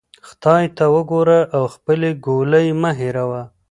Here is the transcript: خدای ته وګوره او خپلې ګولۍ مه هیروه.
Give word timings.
خدای 0.27 0.65
ته 0.77 0.85
وګوره 0.95 1.39
او 1.57 1.63
خپلې 1.75 2.09
ګولۍ 2.25 2.67
مه 2.81 2.91
هیروه. 2.99 3.41